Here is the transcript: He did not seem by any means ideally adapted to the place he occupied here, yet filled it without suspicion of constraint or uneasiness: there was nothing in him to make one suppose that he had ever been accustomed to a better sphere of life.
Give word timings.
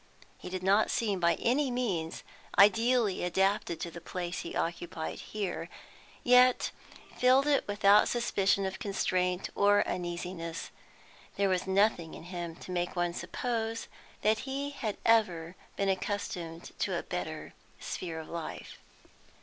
He 0.39 0.49
did 0.49 0.63
not 0.63 0.89
seem 0.89 1.19
by 1.19 1.35
any 1.35 1.69
means 1.69 2.23
ideally 2.57 3.23
adapted 3.23 3.79
to 3.81 3.91
the 3.91 4.01
place 4.01 4.39
he 4.39 4.55
occupied 4.55 5.19
here, 5.19 5.69
yet 6.23 6.71
filled 7.19 7.45
it 7.45 7.67
without 7.67 8.07
suspicion 8.07 8.65
of 8.65 8.79
constraint 8.79 9.51
or 9.53 9.85
uneasiness: 9.87 10.71
there 11.35 11.49
was 11.49 11.67
nothing 11.67 12.15
in 12.15 12.23
him 12.23 12.55
to 12.65 12.71
make 12.71 12.95
one 12.95 13.13
suppose 13.13 13.87
that 14.23 14.39
he 14.49 14.71
had 14.71 14.97
ever 15.05 15.55
been 15.75 15.87
accustomed 15.87 16.71
to 16.79 16.97
a 16.97 17.03
better 17.03 17.53
sphere 17.79 18.19
of 18.19 18.27
life. 18.27 18.79